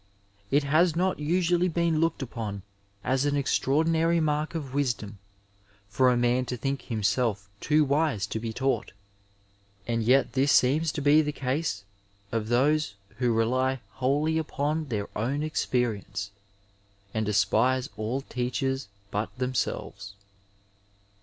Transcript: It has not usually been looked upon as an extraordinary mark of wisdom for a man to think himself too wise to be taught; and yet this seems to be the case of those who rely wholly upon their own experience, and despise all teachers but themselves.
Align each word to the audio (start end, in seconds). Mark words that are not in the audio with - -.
It 0.49 0.63
has 0.63 0.95
not 0.95 1.19
usually 1.19 1.67
been 1.67 2.01
looked 2.01 2.23
upon 2.23 2.63
as 3.03 3.23
an 3.23 3.37
extraordinary 3.37 4.19
mark 4.19 4.55
of 4.55 4.73
wisdom 4.73 5.19
for 5.89 6.09
a 6.09 6.17
man 6.17 6.43
to 6.45 6.57
think 6.57 6.81
himself 6.81 7.47
too 7.59 7.83
wise 7.85 8.25
to 8.25 8.39
be 8.39 8.51
taught; 8.51 8.93
and 9.87 10.01
yet 10.03 10.33
this 10.33 10.51
seems 10.51 10.91
to 10.93 11.01
be 11.03 11.21
the 11.21 11.31
case 11.31 11.83
of 12.31 12.47
those 12.49 12.95
who 13.19 13.31
rely 13.31 13.79
wholly 13.91 14.39
upon 14.39 14.85
their 14.85 15.07
own 15.15 15.43
experience, 15.43 16.31
and 17.13 17.23
despise 17.23 17.87
all 17.95 18.21
teachers 18.21 18.87
but 19.11 19.29
themselves. 19.37 20.13